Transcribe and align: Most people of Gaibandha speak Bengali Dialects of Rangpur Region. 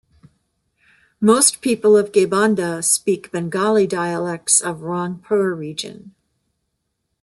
Most 1.19 1.61
people 1.61 1.95
of 1.95 2.11
Gaibandha 2.11 2.83
speak 2.83 3.31
Bengali 3.31 3.85
Dialects 3.85 4.59
of 4.59 4.79
Rangpur 4.79 5.55
Region. 5.55 6.15